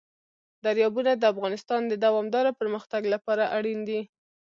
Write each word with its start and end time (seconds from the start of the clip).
دریابونه 0.65 1.11
د 1.15 1.23
افغانستان 1.33 1.81
د 1.87 1.93
دوامداره 2.05 2.51
پرمختګ 2.59 3.01
لپاره 3.13 3.43
اړین 3.57 3.79
دي. 3.89 4.01